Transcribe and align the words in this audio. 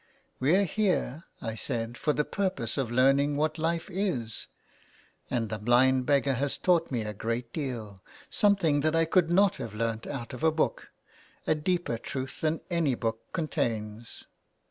"We're 0.39 0.65
here," 0.65 1.25
I 1.43 1.53
said," 1.53 1.95
for 1.95 2.11
the 2.11 2.25
purpose 2.25 2.75
of 2.75 2.89
learning 2.89 3.35
what 3.35 3.59
life 3.59 3.87
is, 3.91 4.47
and 5.29 5.47
the 5.49 5.59
blind 5.59 6.07
beggar 6.07 6.33
has 6.33 6.57
taught 6.57 6.89
me 6.89 7.03
a 7.03 7.13
great 7.13 7.53
deal, 7.53 8.01
something 8.27 8.79
that 8.79 8.95
I 8.95 9.05
could 9.05 9.29
not 9.29 9.57
have 9.57 9.75
learnt 9.75 10.07
out 10.07 10.33
of 10.33 10.43
a 10.43 10.51
book, 10.51 10.89
a 11.45 11.53
deeper 11.53 11.99
truth 11.99 12.41
than 12.41 12.61
any 12.71 12.95
book 12.95 13.31
contains." 13.31 14.25